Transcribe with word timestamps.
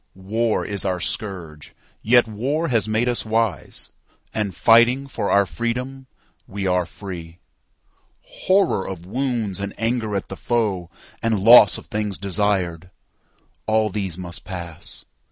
War 0.15 0.65
is 0.65 0.83
our 0.83 0.99
scourge; 0.99 1.75
yet 2.01 2.27
war 2.27 2.69
has 2.69 2.87
made 2.87 3.07
us 3.07 3.23
wise, 3.23 3.91
And, 4.33 4.55
fighting 4.55 5.05
for 5.05 5.29
our 5.29 5.45
freedom, 5.45 6.07
we 6.47 6.65
are 6.65 6.87
free. 6.87 7.37
Horror 8.23 8.87
of 8.87 9.05
wounds 9.05 9.59
and 9.59 9.75
anger 9.77 10.15
at 10.15 10.27
the 10.27 10.35
foe, 10.35 10.89
And 11.21 11.39
loss 11.43 11.77
of 11.77 11.85
things 11.85 12.17
desired; 12.17 12.89
all 13.67 13.91
these 13.91 14.17
must 14.17 14.43
pass. 14.43 15.05